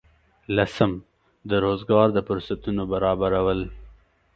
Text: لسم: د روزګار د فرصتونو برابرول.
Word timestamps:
لسم: 0.55 0.91
د 1.49 1.51
روزګار 1.65 2.07
د 2.13 2.17
فرصتونو 2.27 2.81
برابرول. 2.93 3.61